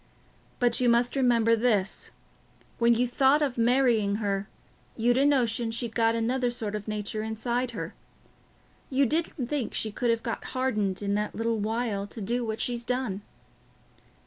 But 0.57 0.81
you 0.81 0.89
must 0.89 1.15
remember 1.15 1.55
this: 1.55 2.09
when 2.79 2.95
you 2.95 3.07
thought 3.07 3.43
of 3.43 3.55
marrying 3.55 4.15
her, 4.15 4.49
you'd 4.97 5.15
a 5.15 5.27
notion 5.27 5.69
she'd 5.69 5.93
got 5.93 6.15
another 6.15 6.49
sort 6.49 6.73
of 6.73 6.87
a 6.87 6.89
nature 6.89 7.21
inside 7.21 7.69
her. 7.77 7.93
You 8.89 9.05
didn't 9.05 9.45
think 9.45 9.75
she 9.75 9.91
could 9.91 10.09
have 10.09 10.23
got 10.23 10.43
hardened 10.57 11.03
in 11.03 11.13
that 11.13 11.35
little 11.35 11.59
while 11.59 12.07
to 12.07 12.19
do 12.19 12.43
what 12.43 12.59
she's 12.59 12.83
done." 12.83 13.21